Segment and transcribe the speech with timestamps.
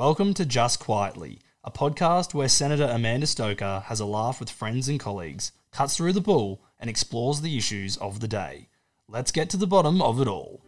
[0.00, 4.88] Welcome to Just Quietly, a podcast where Senator Amanda Stoker has a laugh with friends
[4.88, 8.68] and colleagues, cuts through the bull, and explores the issues of the day.
[9.10, 10.62] Let's get to the bottom of it all.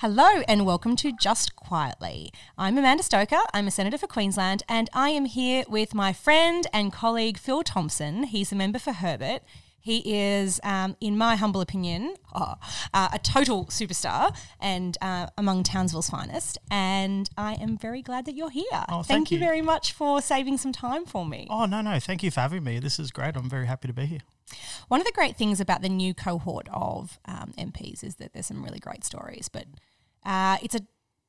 [0.00, 2.30] Hello and welcome to Just Quietly.
[2.56, 3.40] I'm Amanda Stoker.
[3.52, 7.64] I'm a Senator for Queensland and I am here with my friend and colleague Phil
[7.64, 8.22] Thompson.
[8.22, 9.42] He's a member for Herbert.
[9.80, 12.54] He is, um, in my humble opinion, oh,
[12.94, 16.58] uh, a total superstar and uh, among Townsville's finest.
[16.70, 18.84] And I am very glad that you're here.
[18.88, 19.44] Oh, thank you you.
[19.44, 21.48] very much for saving some time for me.
[21.50, 21.98] Oh, no, no.
[21.98, 22.78] Thank you for having me.
[22.78, 23.34] This is great.
[23.36, 24.20] I'm very happy to be here.
[24.88, 28.46] One of the great things about the new cohort of um, MPs is that there's
[28.46, 29.66] some really great stories, but
[30.24, 30.80] uh, it's a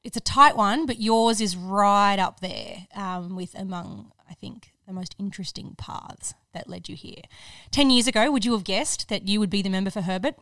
[0.01, 4.71] it's a tight one, but yours is right up there um, with among I think
[4.87, 7.23] the most interesting paths that led you here.
[7.71, 10.35] Ten years ago, would you have guessed that you would be the member for Herbert,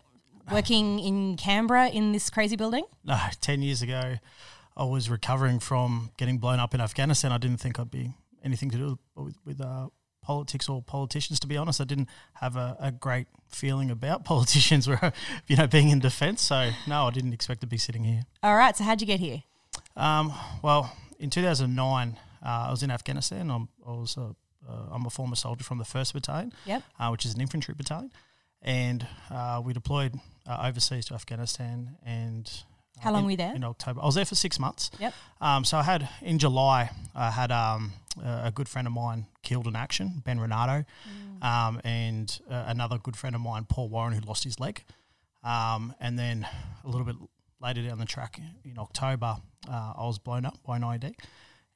[0.51, 2.85] working in Canberra in this crazy building?
[3.03, 4.15] No, 10 years ago,
[4.75, 7.31] I was recovering from getting blown up in Afghanistan.
[7.31, 9.87] I didn't think I'd be anything to do with, with uh,
[10.27, 11.79] politics or politicians, to be honest.
[11.79, 15.13] I didn't have a, a great feeling about politicians, where,
[15.47, 16.41] you know, being in defence.
[16.41, 18.23] So, no, I didn't expect to be sitting here.
[18.43, 19.43] All right, so how'd you get here?
[19.95, 23.49] Um, well, in 2009, uh, I was in Afghanistan.
[23.49, 24.35] I'm, I was a,
[24.69, 26.83] uh, I'm a former soldier from the 1st Battalion, Yep.
[26.99, 28.11] uh, which is an infantry battalion.
[28.61, 30.13] And uh, we deployed
[30.45, 31.95] uh, overseas to Afghanistan.
[32.05, 32.51] And
[32.97, 33.55] uh, How long in- were you there?
[33.55, 34.01] In October.
[34.01, 34.91] I was there for six months.
[34.99, 35.13] Yep.
[35.39, 39.27] Um, so I had, in July, I had um, a a good friend of mine
[39.43, 40.85] killed in action, Ben Ranaudo,
[41.41, 44.83] um, and uh, another good friend of mine, Paul Warren, who lost his leg.
[45.43, 46.47] Um, and then
[46.83, 47.15] a little bit
[47.61, 49.37] later down the track in October,
[49.69, 51.15] uh, I was blown up by an IED.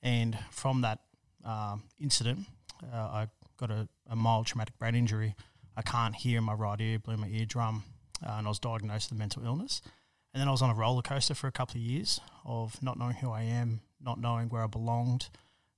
[0.04, 1.00] And from that
[1.46, 2.48] um, incident,
[2.92, 5.36] uh, I got a, a mild traumatic brain injury.
[5.76, 7.84] I can't hear in my right ear, blew my eardrum,
[8.26, 9.82] uh, and I was diagnosed with mental illness.
[10.34, 12.98] And then I was on a roller coaster for a couple of years of not
[12.98, 15.30] knowing who I am, not knowing where I belonged,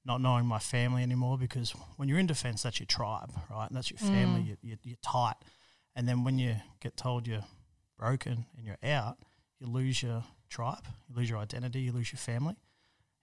[0.06, 1.38] not knowing my family anymore.
[1.38, 3.68] Because when you're in defence, that's your tribe, right?
[3.68, 4.42] And that's your family.
[4.42, 5.36] You, you, you're tight.
[5.96, 7.46] And then when you get told you're
[7.98, 9.18] broken and you're out,
[9.60, 12.56] you lose your tribe, you lose your identity, you lose your family.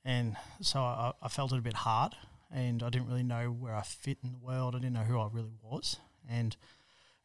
[0.05, 2.15] And so I, I felt it a bit hard,
[2.51, 4.75] and I didn't really know where I fit in the world.
[4.75, 5.97] I didn't know who I really was,
[6.29, 6.57] and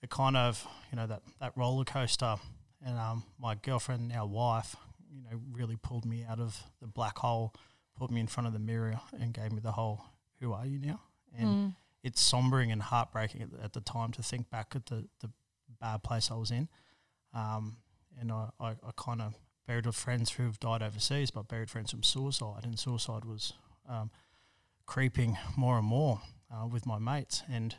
[0.01, 2.35] it kind of, you know, that that roller coaster,
[2.85, 4.75] and um, my girlfriend, now wife,
[5.09, 7.53] you know, really pulled me out of the black hole,
[7.95, 10.03] put me in front of the mirror, and gave me the whole
[10.39, 11.01] "Who are you now?"
[11.37, 11.73] And
[12.03, 15.29] it's sombering and heartbreaking at the, at the time to think back at the the
[15.79, 16.69] bad place I was in.
[17.33, 17.77] Um,
[18.19, 19.35] and I, I, I kind of
[19.67, 23.53] buried with friends who've died overseas, but buried friends from suicide, and suicide was
[23.89, 24.09] um,
[24.85, 27.75] creeping more and more uh, with my mates, and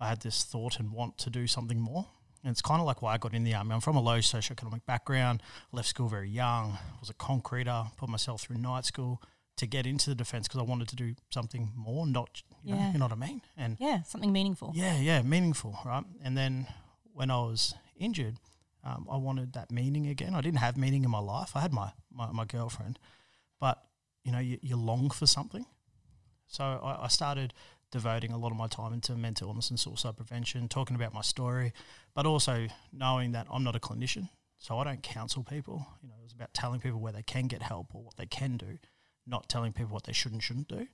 [0.00, 2.06] I had this thought and want to do something more.
[2.44, 3.72] And it's kind of like why I got in the army.
[3.72, 8.42] I'm from a low socioeconomic background, left school very young, was a concreter, put myself
[8.42, 9.22] through night school
[9.62, 12.80] to get into the defence because I wanted to do something more, not, you, know,
[12.80, 12.92] Yeah.
[12.92, 13.40] you know what I mean?
[13.56, 14.72] And Yeah, something meaningful.
[14.74, 16.04] yeah, yeah, meaningful, right?
[16.22, 16.66] And then
[17.14, 18.36] when I was injured,
[18.84, 20.34] um, I wanted that meaning again.
[20.34, 21.56] I didn't have meaning in my life.
[21.56, 22.98] I had my, my, my girlfriend,
[23.60, 23.82] but
[24.24, 25.64] you know, you, you long for something.
[26.46, 27.54] So I, I started
[27.90, 31.20] devoting a lot of my time into mental illness and suicide prevention, talking about my
[31.22, 31.72] story,
[32.14, 34.28] but also knowing that I'm not a clinician,
[34.58, 35.86] so I don't counsel people.
[36.02, 38.56] You know, it's about telling people where they can get help or what they can
[38.56, 38.78] do,
[39.26, 40.86] not telling people what they should and shouldn't do.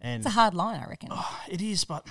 [0.00, 1.10] And It's a hard line, I reckon.
[1.12, 2.06] Oh, it is, but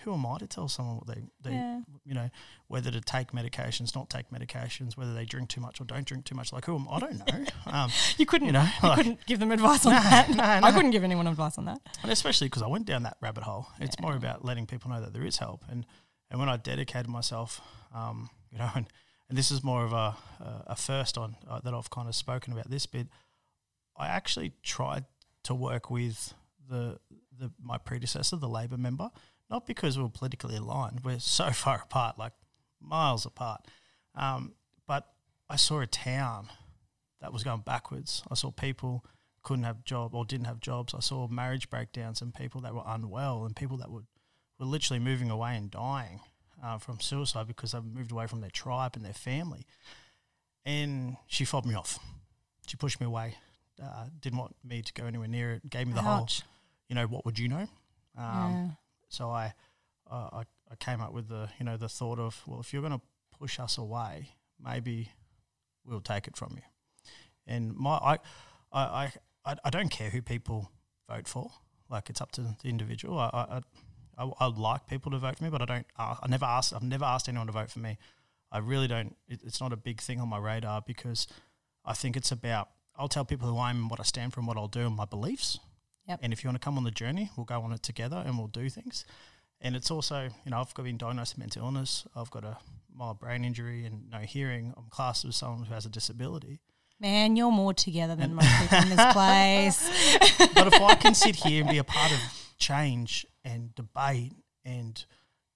[0.00, 1.80] who am I to tell someone what they, they Yeah.
[2.04, 2.30] you know,
[2.68, 6.24] whether to take medications, not take medications, whether they drink too much or don't drink
[6.24, 6.52] too much?
[6.52, 6.98] Like, who am I?
[7.00, 7.44] don't know.
[7.66, 10.30] Um, You couldn't, you know, you like- couldn't give them advice on No, that.
[10.30, 11.80] no, I couldn't give anyone advice on that.
[12.02, 13.66] and especially because I went down that rabbit hole.
[13.80, 15.62] It's more about letting people know that there is help.
[15.68, 15.84] And,
[16.30, 17.60] and when I dedicated myself,
[17.94, 18.86] um, you know, and,
[19.28, 22.14] and this is more of a, a, a first on uh, that I've kind of
[22.14, 23.08] spoken about this bit,
[23.98, 25.04] I actually tried
[25.44, 26.34] to work with
[26.68, 26.98] the,
[27.38, 29.10] the my predecessor, the Labor member,
[29.50, 31.00] not because we were politically aligned.
[31.04, 32.32] We're so far apart, like
[32.80, 33.66] miles apart.
[34.14, 34.54] Um,
[34.86, 35.06] but
[35.48, 36.48] I saw a town
[37.20, 38.22] that was going backwards.
[38.30, 39.04] I saw people
[39.42, 40.94] couldn't have job or didn't have jobs.
[40.94, 44.06] I saw marriage breakdowns and people that were unwell and people that would
[44.58, 46.20] were literally moving away and dying
[46.64, 49.66] uh, from suicide because they've moved away from their tribe and their family.
[50.64, 51.98] And she fobbed me off.
[52.66, 53.36] She pushed me away.
[53.82, 55.68] Uh, didn't want me to go anywhere near it.
[55.68, 56.28] Gave me the whole,
[56.88, 57.66] you know, what would you know?
[58.16, 58.68] Um, yeah.
[59.08, 59.52] so I,
[60.10, 62.82] uh, I, I came up with the, you know, the thought of, well, if you're
[62.82, 63.00] going to
[63.38, 64.30] push us away,
[64.62, 65.10] maybe
[65.84, 66.62] we'll take it from you.
[67.46, 68.18] And my, I,
[68.72, 69.12] I,
[69.44, 70.70] I, I don't care who people
[71.08, 71.50] vote for.
[71.88, 73.18] Like it's up to the individual.
[73.18, 73.60] I, I,
[74.18, 75.86] I, I'd like people to vote for me, but I don't.
[75.96, 76.72] Uh, I never asked.
[76.72, 77.98] I've never asked anyone to vote for me.
[78.50, 79.16] I really don't.
[79.28, 81.26] It, it's not a big thing on my radar because
[81.84, 82.70] I think it's about.
[82.98, 84.86] I'll tell people who I am and what I stand for and what I'll do
[84.86, 85.58] and my beliefs.
[86.08, 86.20] Yep.
[86.22, 88.38] And if you want to come on the journey, we'll go on it together and
[88.38, 89.04] we'll do things.
[89.60, 92.06] And it's also, you know, I've got been diagnosed with mental illness.
[92.14, 92.58] I've got a
[92.94, 94.72] mild brain injury and no hearing.
[94.76, 96.60] I'm classed as someone who has a disability.
[96.98, 100.18] Man, you're more together than most people in this place.
[100.54, 102.18] but if I can sit here and be a part of
[102.58, 104.32] change and debate
[104.64, 105.04] and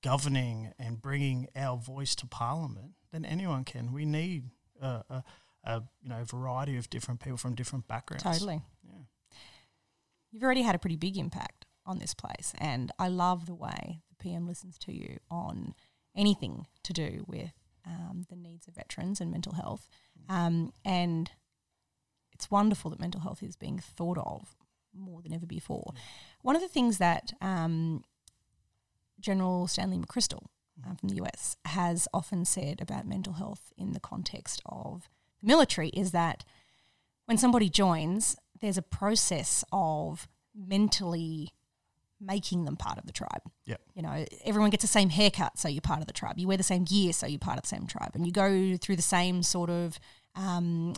[0.02, 3.92] governing and bringing our voice to Parliament, then anyone can.
[3.92, 4.50] We need
[4.80, 5.24] a, a,
[5.64, 8.24] a you know variety of different people from different backgrounds.
[8.24, 8.62] Totally.
[8.82, 9.02] Yeah.
[10.30, 14.02] You've already had a pretty big impact on this place, and I love the way
[14.08, 15.74] the PM listens to you on
[16.16, 17.52] anything to do with
[17.86, 19.88] um, the needs of veterans and mental health.
[20.28, 21.30] Um, and
[22.32, 24.56] it's wonderful that mental health is being thought of
[24.94, 25.92] more than ever before.
[26.42, 28.04] One of the things that um,
[29.20, 30.46] General Stanley McChrystal
[30.86, 35.08] um, from the US has often said about mental health in the context of
[35.40, 36.44] the military is that
[37.26, 41.50] when somebody joins, there's a process of mentally
[42.20, 43.42] making them part of the tribe.
[43.64, 43.76] Yeah.
[43.94, 46.38] You know, everyone gets the same haircut, so you're part of the tribe.
[46.38, 48.10] You wear the same gear, so you're part of the same tribe.
[48.14, 49.98] And you go through the same sort of,
[50.34, 50.94] um,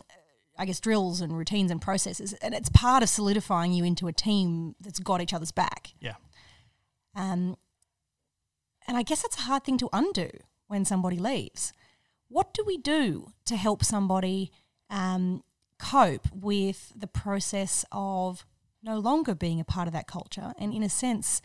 [0.57, 2.33] I guess, drills and routines and processes.
[2.33, 5.93] And it's part of solidifying you into a team that's got each other's back.
[6.01, 6.15] Yeah.
[7.15, 7.55] Um,
[8.87, 10.29] and I guess that's a hard thing to undo
[10.67, 11.71] when somebody leaves.
[12.33, 14.51] What do we do to help somebody
[14.89, 15.43] um,
[15.77, 18.43] cope with the process of
[18.81, 21.43] no longer being a part of that culture and, in a sense,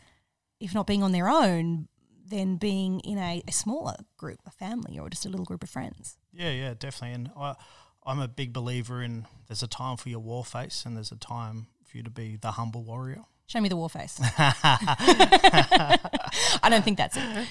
[0.59, 1.89] if not being on their own,
[2.25, 5.69] then being in a, a smaller group, a family, or just a little group of
[5.69, 6.17] friends?
[6.33, 7.13] Yeah, yeah, definitely.
[7.13, 7.53] And I,
[8.03, 11.17] I'm a big believer in there's a time for your war face and there's a
[11.17, 13.25] time for you to be the humble warrior.
[13.49, 14.19] Show me the war face.
[14.37, 15.97] I
[16.69, 17.47] don't think that's it.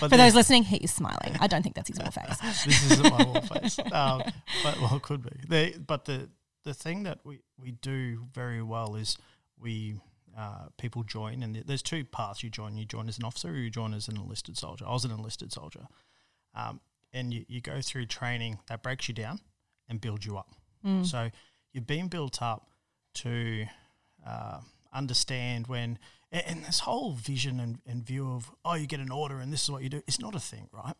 [0.00, 1.36] but For those listening, he is smiling.
[1.40, 2.38] I don't think that's his war face.
[2.64, 3.78] this isn't my war face.
[3.92, 4.22] Um,
[4.64, 5.74] but well, it could be.
[5.78, 6.30] But the
[6.64, 9.18] the thing that we, we do very well is
[9.58, 9.96] we
[10.38, 12.78] uh, people join, and there's two paths you join.
[12.78, 14.86] You join as an officer, or you join as an enlisted soldier.
[14.88, 15.86] I was an enlisted soldier,
[16.54, 16.80] um,
[17.12, 19.40] and you, you go through training that breaks you down
[19.86, 20.48] and builds you up.
[21.02, 21.28] So
[21.74, 22.70] you've been built up
[23.16, 23.66] to
[24.26, 24.60] uh,
[24.92, 25.98] understand when,
[26.32, 29.64] and, this whole vision and, and view of, oh, you get an order and this
[29.64, 30.94] is what you do, it's not a thing, right?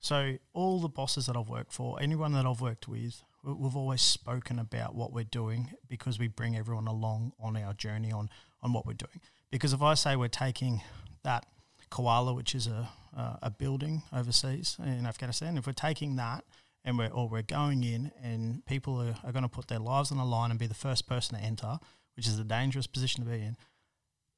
[0.00, 3.76] So all the bosses that I've worked for, anyone that I've worked with, we- we've
[3.76, 8.30] always spoken about what we're doing because we bring everyone along on our journey on
[8.62, 9.20] on what we're doing.
[9.50, 10.82] Because if I say we're taking
[11.22, 11.46] that
[11.90, 16.44] qala, which is a uh, a building overseas in Afghanistan, if we're taking that
[16.84, 20.12] and we're or we're going in and people are, are going to put their lives
[20.12, 21.78] on the line and be the first person to enter,
[22.20, 23.56] which is a dangerous position to be in,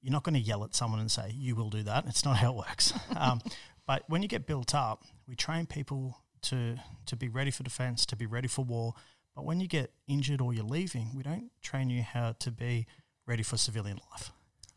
[0.02, 2.04] you're not going to yell at someone and say you will do that.
[2.06, 2.92] It's not how it works.
[3.16, 3.40] um,
[3.88, 6.76] but when you get built up, we train people to
[7.06, 8.94] to be ready for defense, to be ready for war.
[9.34, 12.86] But when you get injured or you're leaving, we don't train you how to be
[13.26, 14.30] ready for civilian life.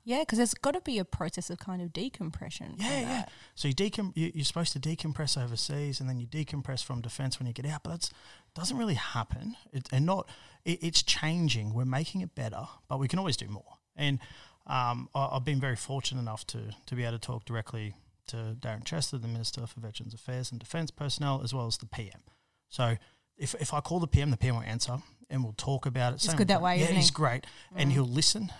[0.05, 2.75] Yeah, because there's got to be a process of kind of decompression.
[2.77, 3.25] Yeah, yeah.
[3.55, 7.39] So you decom- you, you're supposed to decompress overseas, and then you decompress from defence
[7.39, 7.81] when you get out.
[7.83, 8.11] But that
[8.53, 10.29] doesn't really happen, it, and not.
[10.63, 11.73] It, it's changing.
[11.73, 13.79] We're making it better, but we can always do more.
[13.95, 14.19] And
[14.67, 17.95] um, I, I've been very fortunate enough to to be able to talk directly
[18.27, 21.85] to Darren Chester, the Minister for Veterans Affairs and Defence Personnel, as well as the
[21.87, 22.21] PM.
[22.69, 22.97] So
[23.37, 24.97] if, if I call the PM, the PM will answer,
[25.29, 26.21] and we'll talk about it.
[26.21, 27.13] He's Same good that way, Yeah, he's he?
[27.13, 28.51] great, and he'll listen.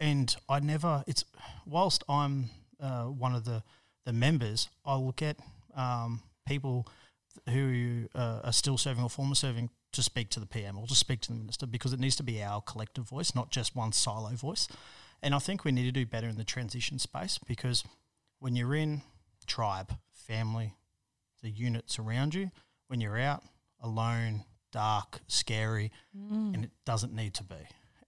[0.00, 1.04] And I never.
[1.06, 1.24] It's
[1.66, 2.46] whilst I'm
[2.80, 3.62] uh, one of the
[4.06, 5.36] the members, I look at
[5.76, 6.88] um, people
[7.48, 10.94] who uh, are still serving or former serving to speak to the PM or to
[10.94, 13.92] speak to the minister because it needs to be our collective voice, not just one
[13.92, 14.68] silo voice.
[15.22, 17.84] And I think we need to do better in the transition space because
[18.38, 19.02] when you're in
[19.46, 20.74] tribe, family,
[21.42, 22.50] the units around you,
[22.88, 23.42] when you're out
[23.82, 25.90] alone, dark, scary,
[26.54, 27.56] and it doesn't need to be.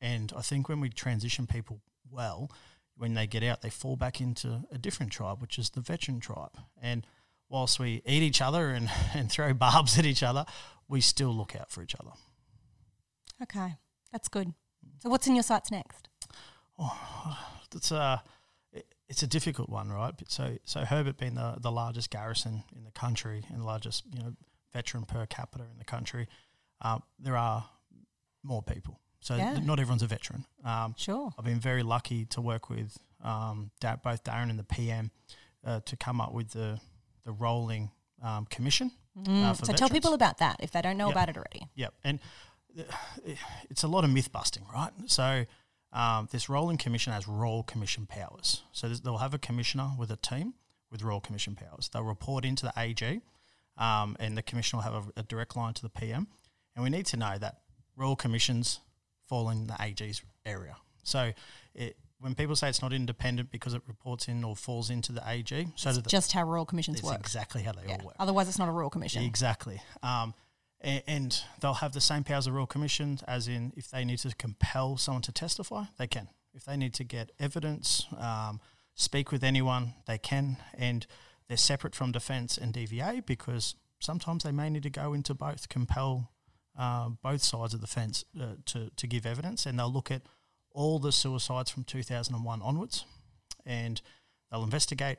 [0.03, 1.81] And I think when we transition people
[2.11, 2.51] well,
[2.97, 6.19] when they get out, they fall back into a different tribe, which is the veteran
[6.21, 6.59] tribe.
[6.83, 7.07] And
[7.49, 10.45] whilst we eat each other and, and throw barbs at each other,
[10.89, 12.11] we still look out for each other.
[13.43, 13.77] Okay,
[14.13, 14.53] that's good.
[15.01, 16.09] So what's in your sights next?
[17.75, 18.23] It's a
[18.73, 20.15] it- it's a difficult one, right?
[20.29, 24.21] So so Herbert being the, the largest garrison in the country and the largest you
[24.23, 24.35] know
[24.73, 26.29] veteran per capita in the country,
[26.81, 27.65] uh, there are
[28.43, 28.99] more people.
[29.23, 29.59] So Yeah.
[29.61, 30.45] not everyone's a veteran.
[30.65, 31.33] Um, Sure.
[31.39, 35.13] I've been very lucky to work with um, Da- both Darren and the PM
[35.65, 36.81] uh, to come up with the
[37.25, 38.91] the rolling um, commission.
[39.17, 41.13] uh, Mm, for so tell people about that if they don't know Yeah.
[41.13, 41.69] about it already.
[41.77, 42.19] Yep, and
[42.75, 42.89] th-
[43.71, 44.93] it's a lot of myth busting, right?
[45.07, 45.47] So
[45.93, 48.65] um, this rolling commission has royal commission powers.
[48.73, 50.55] So they'll have a commissioner with a team
[50.91, 51.89] with royal commission powers.
[51.91, 53.21] They'll report into the AG,
[53.77, 56.27] um, and the commissioner will have a, a direct line to the PM.
[56.75, 57.61] And we need to know that
[57.95, 58.81] royal commissions
[59.33, 60.77] fall in the AG's area.
[61.05, 61.33] So
[61.75, 65.23] it, when people say it's not independent because it reports in or falls into the
[65.27, 67.19] AG, so the, Just how royal commissions it's work.
[67.19, 67.97] exactly how they Yeah.
[67.99, 68.17] all work.
[68.19, 69.23] Otherwise, it's not a royal commission.
[69.23, 69.81] Exactly.
[70.03, 70.35] Um,
[70.85, 74.19] a- and, they'll have the same powers of royal commission, as in if they need
[74.19, 76.29] to compel someone to testify, they can.
[76.53, 78.61] If they need to get evidence, um,
[78.95, 80.59] speak with anyone, they can.
[80.75, 81.07] And
[81.49, 85.71] they're separate from defence and DVA because sometimes they may need to go into both,
[85.71, 86.32] compel
[86.79, 89.67] uh, both sides of the fence uh, to, to give evidence.
[89.67, 90.23] And they'll look at
[90.71, 93.05] all the suicides from 2001 onwards
[93.67, 94.01] and
[94.51, 95.19] they'll investigate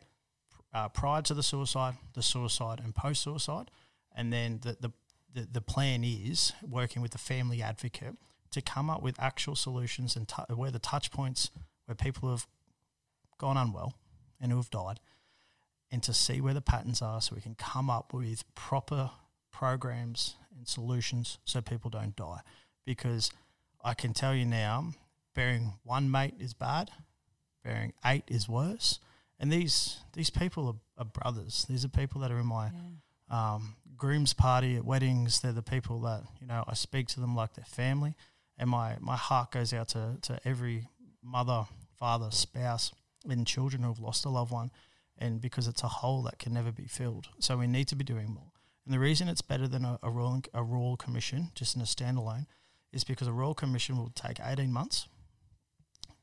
[0.73, 3.69] uh, prior to the suicide, the suicide, and post suicide.
[4.15, 4.91] And then the, the,
[5.33, 8.15] the, the plan is working with the family advocate
[8.51, 11.51] to come up with actual solutions and tu- where the touch points
[11.85, 12.47] where people have
[13.37, 13.93] gone unwell
[14.39, 14.99] and who have died,
[15.91, 19.11] and to see where the patterns are so we can come up with proper
[19.51, 22.41] programs and solutions so people don't die.
[22.85, 23.31] Because
[23.83, 24.91] I can tell you now,
[25.33, 26.89] burying one mate is bad,
[27.63, 28.99] burying eight is worse.
[29.39, 31.65] And these these people are, are brothers.
[31.67, 32.71] These are people that are in my
[33.29, 35.41] um, groom's party at weddings.
[35.41, 38.15] They're the people that you know I speak to them like they're family,
[38.57, 40.87] and my my heart goes out to to every
[41.21, 41.65] mother,
[41.97, 42.93] father, spouse,
[43.29, 44.71] and children who have lost a loved one,
[45.17, 47.27] and because it's a hole that can never be filled.
[47.39, 48.52] So we need to be doing more.
[48.85, 51.85] And the reason it's better than a, a royal a royal commission, just in a
[51.85, 52.45] standalone,
[52.91, 55.07] is because a royal commission will take eighteen months,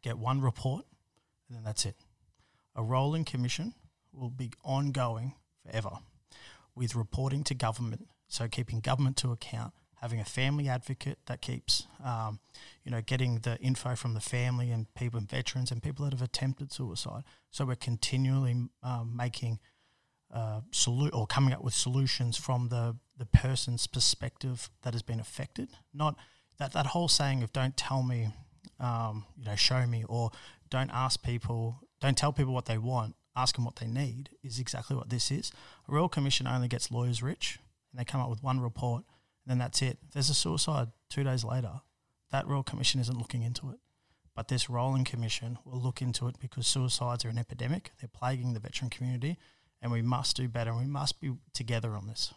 [0.03, 0.85] get one report,
[1.49, 1.97] and then that's it.
[2.77, 3.75] A rolling commission
[4.13, 5.99] will be ongoing forever
[6.75, 11.87] with reporting to government, so keeping government to account, having a family advocate that keeps,
[12.05, 12.39] um,
[12.85, 16.13] you know, getting the info from the family and people and veterans and people that
[16.13, 17.25] have attempted suicide.
[17.51, 19.59] So we're continually um, making
[20.33, 25.21] uh, solu- or coming up with solutions from the the person's perspective that has been
[25.21, 25.69] affected.
[25.93, 26.17] Not
[26.59, 28.29] that that whole saying of "don't tell me,"
[28.79, 30.31] um, you know, show me, or
[30.71, 34.31] don't ask people, don't tell people what they want, ask them what they need.
[34.43, 35.53] Is exactly what this is.
[35.89, 37.59] A royal commission only gets lawyers rich,
[37.91, 39.05] and they come up with one report,
[39.45, 39.99] and then that's it.
[40.07, 41.81] If there's a suicide two days later,
[42.31, 43.79] that royal commission isn't looking into it.
[44.35, 47.91] But this rolling commission will look into it because suicides are an epidemic.
[48.01, 49.39] They're plaguing the veteran community,
[49.83, 50.71] and we must do better.
[50.71, 52.35] And we must be together on this.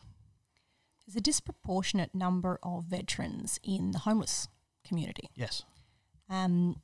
[1.05, 4.47] There's a disproportionate number of veterans in the homeless
[4.87, 5.29] community.
[5.35, 5.63] Yes.
[6.29, 6.81] Um,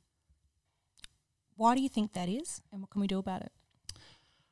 [1.56, 3.52] why do you think that is, and what can we do about it?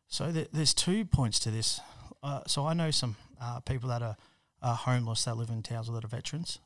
[0.06, 1.80] So th- there's two points to this.
[2.22, 4.16] Uh, so I know some uh, people that are,
[4.62, 6.58] are homeless that live in towns that are veterans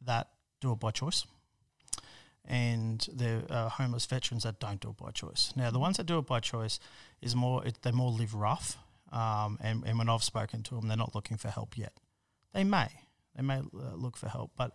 [0.00, 0.28] that
[0.60, 1.24] do it by choice,
[2.46, 5.52] and there are homeless veterans that don't do it by choice.
[5.56, 6.78] Now the ones that do it by choice
[7.20, 8.76] is more it, they more live rough,
[9.12, 11.92] um, and and when I've spoken to them, they're not looking for help yet.
[12.52, 12.88] They may
[13.36, 14.72] they may uh, look for help, but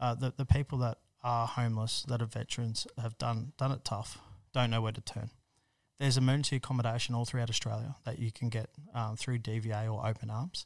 [0.00, 4.18] uh, the the people that are homeless that are veterans have done done it tough,
[4.52, 5.30] don't know where to turn
[5.98, 10.30] there's emergency accommodation all throughout Australia that you can get um, through DVA or Open
[10.30, 10.64] Arms.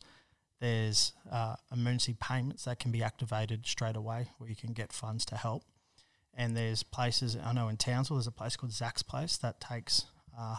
[0.60, 5.24] There's uh, emergency payments that can be activated straight away where you can get funds
[5.26, 5.64] to help.
[6.34, 10.06] And there's places, I know in Townsville, there's a place called Zach's Place that takes
[10.38, 10.56] uh,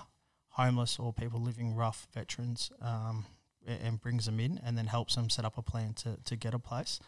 [0.49, 3.25] homeless or people living rough veterans um,
[3.65, 6.53] and brings them in and then helps them set up a plan to, to get
[6.53, 6.99] a place.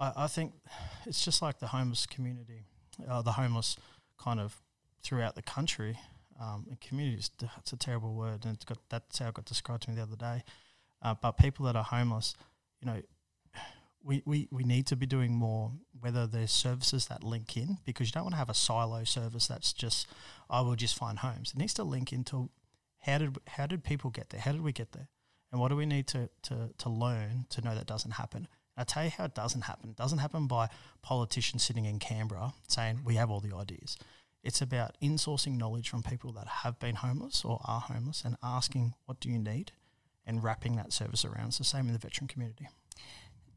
[0.00, 0.54] I, I think
[1.06, 2.62] it's just like the homeless community,
[3.08, 3.76] uh, the homeless
[4.18, 4.60] kind of
[5.02, 5.98] throughout the country
[6.40, 7.30] um, and communities.
[7.58, 10.02] It's a terrible word, and it's got that's how it got described to me the
[10.02, 10.42] other day.
[11.02, 12.34] Uh, but people that are homeless,
[12.80, 13.02] you know,
[14.04, 15.72] we, we, we need to be doing more.
[15.98, 19.46] Whether there's services that link in, because you don't want to have a silo service
[19.46, 20.06] that's just,
[20.50, 21.52] I will just find homes.
[21.54, 22.50] It needs to link into
[23.00, 24.40] how did how did people get there?
[24.40, 25.08] How did we get there?
[25.50, 28.48] And what do we need to to, to learn to know that doesn't happen?
[28.76, 29.90] I tell you how it doesn't happen.
[29.90, 30.68] It doesn't happen by
[31.02, 33.96] politicians sitting in Canberra saying we have all the ideas.
[34.42, 38.94] It's about insourcing knowledge from people that have been homeless or are homeless and asking,
[39.06, 39.72] what do you need?
[40.26, 41.48] And wrapping that service around.
[41.48, 42.68] It's the same in the veteran community.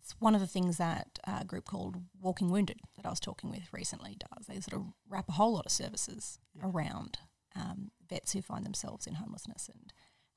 [0.08, 3.50] It's one of the things that a group called Walking Wounded that I was talking
[3.52, 4.48] with recently does.
[4.48, 7.18] They sort of wrap a whole lot of services around
[7.58, 9.92] um, vets who find themselves in homelessness, and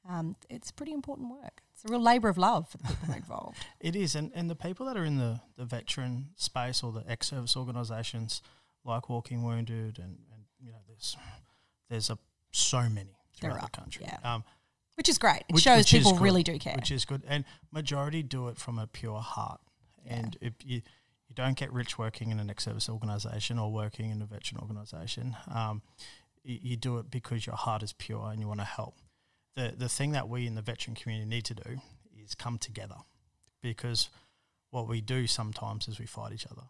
[0.08, 1.62] um, it's pretty important work.
[1.72, 3.64] It's a real labour of love for the people involved.
[3.78, 4.16] It is.
[4.16, 7.56] And, and the people that are in the, the veteran space or the ex service
[7.56, 8.42] organisations
[8.84, 11.16] like Walking Wounded and, and you know, there's
[11.88, 12.18] there's a,
[12.50, 14.06] so many There throughout the country.
[14.08, 14.34] yeah.
[14.34, 14.42] Um,
[14.96, 15.44] Which is great.
[15.48, 16.74] It Which- shows which people really do care.
[16.74, 17.22] which is good.
[17.26, 19.60] And majority do it from a pure heart.
[20.06, 20.82] And if you
[21.28, 25.36] you don't get rich working in an ex-service organisation or working in a veteran organisation.
[25.48, 25.80] Um,
[26.42, 28.96] you, you do it because your heart is pure and you want to help.
[29.54, 31.80] The the thing that we in the veteran community need to do
[32.20, 32.96] is come together,
[33.62, 34.08] because
[34.70, 36.64] what we do sometimes is we fight each other,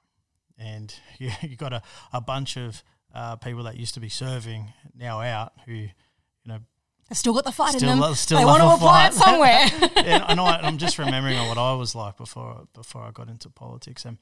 [0.58, 2.82] and you you got a, a bunch of
[3.14, 5.90] uh, people that used to be serving now out who you
[6.44, 6.58] know
[7.10, 8.08] They've still got the fight Still in them.
[8.08, 9.66] lo- still they want to apply it somewhere.
[10.06, 10.44] yeah, I know.
[10.44, 14.16] I- I'm just remembering what I was like before before I got into politics, and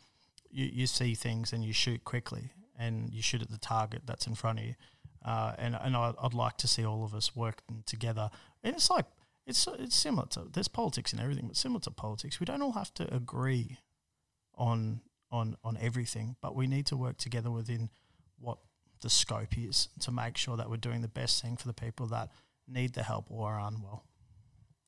[0.51, 4.27] you, you see things and you shoot quickly, and you shoot at the target that's
[4.27, 4.75] in front of you,
[5.25, 8.31] uh, and and I, I'd like to see all of us working together.
[8.65, 9.05] And it's like
[9.47, 12.73] it's it's similar to there's politics in everything, but similar to politics, we don't all
[12.73, 13.77] have to agree
[14.55, 17.91] on on on everything, but we need to work together within
[18.39, 18.59] what
[19.03, 22.07] the scope is to make sure that we're doing the best thing for the people
[22.07, 22.31] that
[22.69, 24.05] need the help or are unwell.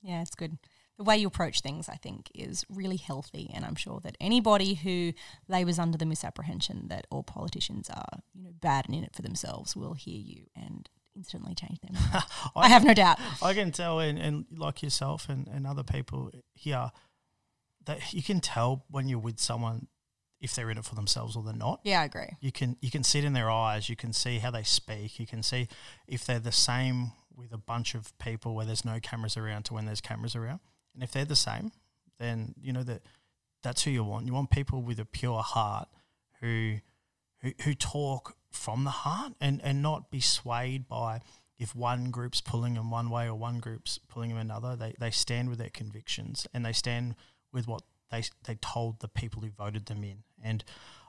[0.03, 0.59] Yeah, it's good.
[0.97, 4.75] The way you approach things, I think, is really healthy, and I'm sure that anybody
[4.75, 5.15] who
[5.49, 9.23] labours under the misapprehension that all politicians are, you know, bad and in it for
[9.23, 11.97] themselves will hear you and instantly change them.
[12.57, 13.19] I have no doubt.
[13.43, 16.91] I can tell, and, and like yourself and, and other people here,
[17.87, 19.87] that you can tell when you're with someone
[20.41, 21.81] if they're in it for themselves or they're not.
[21.85, 22.37] Yeah, I agree.
[22.41, 23.89] You can you can see it in their eyes.
[23.89, 25.19] You can see how they speak.
[25.19, 25.69] You can see
[26.07, 29.75] if they're the same with a bunch of people where there's no cameras around to
[29.75, 30.61] when there's cameras around.
[30.95, 31.73] And if they're the same,
[32.19, 33.03] then you know that
[33.63, 34.27] that's who you want.
[34.27, 35.89] You want people with a pure heart
[36.41, 36.77] who
[37.43, 41.21] who, who talk from the heart and, and not be swayed by
[41.59, 44.77] if one group's pulling them one way or one group's pulling them another.
[44.77, 47.15] They they stand with their convictions and they stand
[47.53, 50.25] with what they they told the people who voted them in.
[50.43, 50.65] And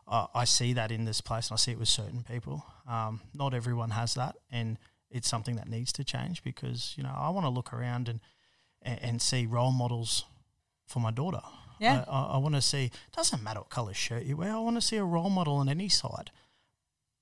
[0.07, 2.65] uh, I see that in this place, and I see it with certain people.
[2.87, 4.77] Um, not everyone has that, and
[5.11, 8.19] it's something that needs to change because you know I want to look around and
[8.81, 10.25] and, and see role models
[10.87, 11.41] for my daughter.
[11.79, 12.05] Yeah.
[12.07, 12.91] I, I, I want to see.
[13.15, 14.51] Doesn't matter what color shirt you wear.
[14.53, 16.31] I want to see a role model on any side,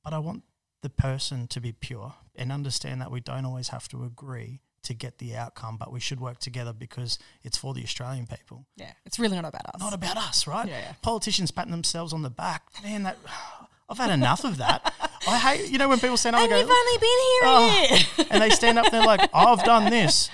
[0.04, 0.44] but I want
[0.82, 4.94] the person to be pure and understand that we don't always have to agree to
[4.94, 8.94] get the outcome, but we should work together because it's for the Australian people, Yeah,
[9.06, 9.82] it's really not about us.
[9.82, 10.68] not about us, right?
[10.70, 10.94] Yeah, yeah.
[11.02, 13.04] Politicians patting themselves on the back, man.
[13.04, 13.18] That
[13.90, 14.94] I've had enough of that.
[15.28, 18.26] I hate, you know, when people stand up and and you've go, only been here
[18.26, 18.26] Oh.
[18.32, 20.30] and they stand up and they're like, I've done this.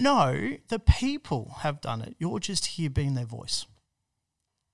[0.00, 2.14] No, the people have done it.
[2.18, 3.66] You're just here being their voice.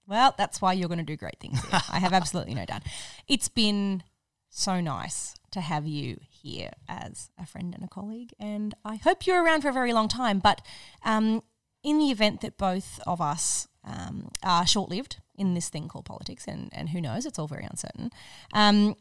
[0.07, 1.81] Well, that's why you're going to do great things here.
[1.90, 2.83] I have absolutely no doubt.
[3.27, 4.03] It's been
[4.51, 9.27] so nice to have you here as a friend and a colleague, and I hope
[9.27, 10.40] you're around for a very long time.
[10.40, 10.61] But
[11.05, 11.43] um,
[11.83, 16.05] in the event that both of us um, are short lived in this thing called
[16.05, 18.11] politics, and, and who knows, it's all very uncertain,
[18.53, 18.95] um,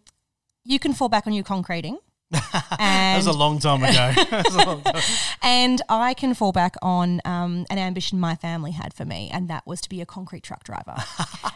[0.63, 1.97] you can fall back on your concreting.
[2.79, 4.11] That was a long time ago.
[4.31, 5.01] That was a long time.
[5.43, 9.47] and I can fall back on um, an ambition my family had for me, and
[9.49, 10.95] that was to be a concrete truck driver.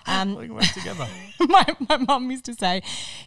[0.09, 1.05] Um, We work together.
[1.41, 2.77] my, my mum used to say,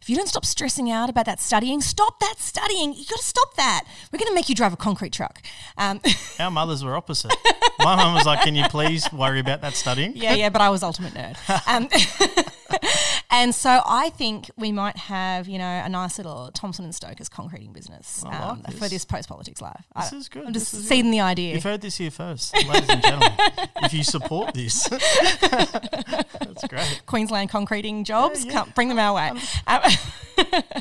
[0.01, 2.95] if you don't stop stressing out about that studying, stop that studying.
[2.95, 3.85] You got to stop that.
[4.11, 5.43] We're going to make you drive a concrete truck.
[5.77, 6.01] Um,
[6.39, 7.35] Our mothers were opposite.
[7.81, 10.13] My mum was like, Can you please worry about that studying?
[10.17, 11.37] yeah, yeah, but I was ultimate nerd.
[13.31, 17.29] And so I think we might have, you know, a nice little Thompson and Stokers
[17.29, 18.91] concreting business like um, for this.
[18.91, 19.87] this post politics live.
[19.95, 20.47] I This is good.
[20.47, 21.55] I'm just This seeding the idea.
[21.55, 23.33] You've heard this here first, ladies and gentlemen.
[23.83, 24.89] if you support this,
[25.41, 27.03] that's great.
[27.07, 28.59] Queensland concreting jobs, Yeah, yeah.
[28.59, 29.41] Come, bring them our way.
[29.67, 29.83] Um,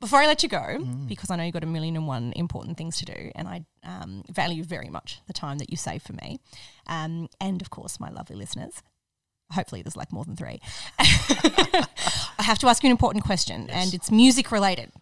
[0.00, 2.76] before I let you go, because I know you've got a million and one important
[2.76, 6.14] things to do, and I um, value very much the time that you save for
[6.14, 6.40] me,
[6.88, 8.82] um, and of course my lovely listeners.
[9.52, 10.60] Hopefully, there's like more than three.
[10.98, 14.92] I have to ask you an important question, and it's music related.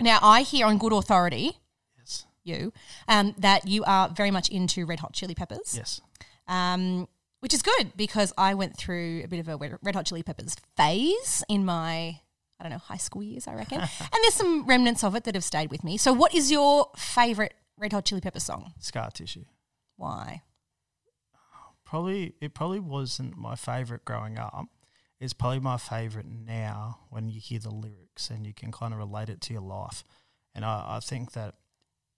[0.00, 1.58] Now, I hear on good authority,
[1.98, 2.24] Yes.
[2.42, 2.72] you,
[3.08, 6.00] um, that you are very much into Red Hot Chili Peppers Yes.
[6.48, 7.06] um,
[7.40, 10.22] which is good because I went through a bit of a Red Red Hot Chili
[10.22, 12.20] Peppers phase in my
[12.58, 13.88] I don't know high school years, I reckon, and
[14.22, 15.96] there's some remnants of it that have stayed with me.
[15.96, 18.74] So, what is your favorite Red Hot Chili Peppers song?
[18.80, 19.44] Scar tissue.
[19.96, 20.42] Why?
[21.90, 24.66] Probably it probably wasn't my favorite growing up.
[25.18, 29.00] It's probably my favorite now when you hear the lyrics and you can kind of
[29.00, 30.04] relate it to your life.
[30.54, 31.56] And I, I think that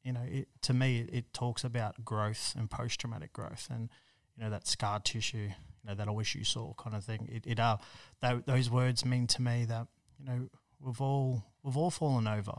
[0.05, 3.89] you know, it, to me, it, it talks about growth and post traumatic growth, and
[4.37, 7.27] you know that scar tissue, you know that I wish you saw kind of thing.
[7.33, 7.79] It, it uh,
[8.21, 9.87] tho- those words mean to me that
[10.19, 10.49] you know
[10.81, 12.53] we've all we've all fallen over,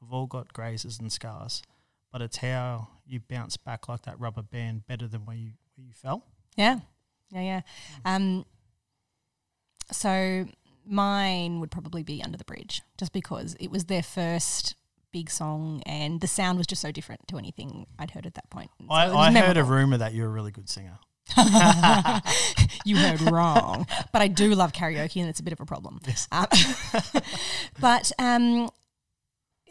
[0.00, 1.64] we've all got grazes and scars,
[2.12, 5.84] but it's how you bounce back like that rubber band better than where you where
[5.84, 6.26] you fell.
[6.56, 6.80] Yeah,
[7.30, 7.60] yeah, yeah.
[8.04, 8.44] Um,
[9.92, 10.46] so
[10.86, 14.74] mine would probably be Under the Bridge, just because it was their first
[15.12, 18.48] big song, and the sound was just so different to anything I'd heard at that
[18.50, 18.70] point.
[18.80, 20.98] So I, I heard a rumor that you're a really good singer.
[22.84, 23.86] you heard wrong.
[24.12, 26.00] But I do love karaoke, and it's a bit of a problem.
[26.06, 26.28] Yes.
[26.32, 26.46] Um,
[27.80, 28.70] but um,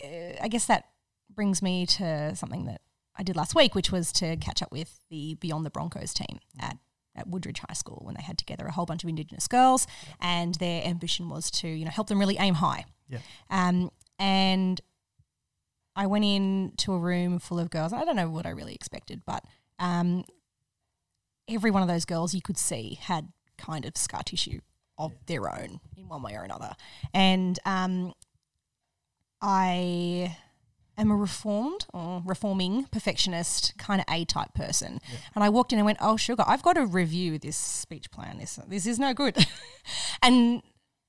[0.04, 0.08] uh,
[0.42, 0.86] I guess that
[1.34, 2.82] brings me to something that
[3.20, 6.40] I did last week, which was to catch up with the Beyond the Broncos team
[6.60, 6.78] at
[7.16, 9.86] at Woodridge High School when they had together a whole bunch of Indigenous girls,
[10.22, 12.86] and their ambition was to you know help them really aim high.
[13.10, 13.20] Yeah.
[13.50, 14.80] Um, and
[15.96, 17.92] I went into a room full of girls.
[17.92, 19.44] I don't know what I really expected, but
[19.80, 20.24] um,
[21.50, 23.28] every one of those girls you could see had
[23.58, 24.62] kind of scar tissue
[24.98, 26.74] of their own in one way or another.
[27.14, 28.14] And um,
[29.42, 30.38] I
[31.02, 35.00] am a reformed or reforming perfectionist kind of A type person.
[35.36, 38.38] And I walked in and went, "Oh sugar, I've got to review this speech plan.
[38.38, 39.38] This this is no good."
[40.22, 40.62] and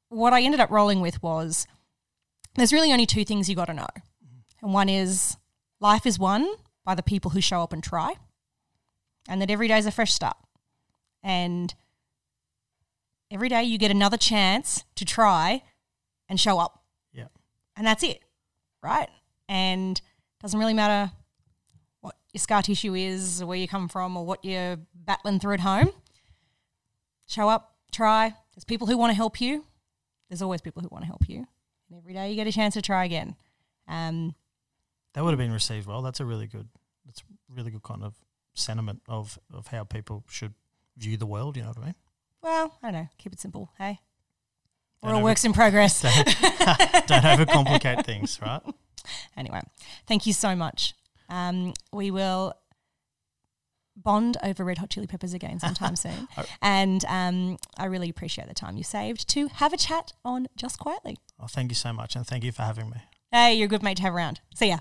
[0.09, 1.67] what I ended up rolling with was
[2.55, 3.83] there's really only two things you got to know.
[3.83, 4.65] Mm-hmm.
[4.67, 5.37] And one is
[5.81, 6.49] life is won
[6.85, 8.15] by the people who show up and try.
[9.29, 10.37] And that every day is a fresh start.
[11.23, 11.75] And
[13.31, 15.63] every day you get another chance to try
[16.29, 16.83] and show up.
[17.13, 17.29] Yeah.
[17.77, 18.23] And that's it.
[18.83, 19.09] Right?
[19.51, 20.01] And
[20.41, 21.11] doesn't really matter
[22.01, 25.55] what your scar tissue is or where you come from or what you're battling through
[25.55, 25.91] at home.
[27.27, 28.35] Show up, try.
[28.55, 29.65] There's people who want to help you.
[30.29, 31.47] There's always people who want to help you.
[31.89, 33.35] And every day you get a chance to try again.
[33.89, 34.35] Um,
[35.15, 36.01] That would have been received well.
[36.03, 36.69] That's a really good.
[37.05, 38.15] That's really good kind of
[38.55, 40.55] sentiment of of how people should
[40.97, 41.57] view the world.
[41.57, 41.95] You know what I mean?
[42.43, 43.09] well, I don't know.
[43.19, 43.71] Keep it simple.
[43.79, 43.99] Hey,
[45.03, 46.01] we're all over- works in progress.
[46.03, 46.15] Don't,
[47.09, 48.63] don't overcomplicate things, right?
[49.37, 49.61] anyway,
[50.07, 50.95] thank you so much.
[51.29, 52.55] Um, we will
[53.97, 56.29] bond over Red Hot Chili Peppers again sometime soon.
[56.63, 60.79] And um, I really appreciate the time you saved to have a chat on Just
[60.79, 61.19] Quietly.
[61.39, 62.97] Well, thank you so much, and thank you for having me.
[63.31, 64.41] Hey, you're a good mate to have around.
[64.55, 64.79] See ya.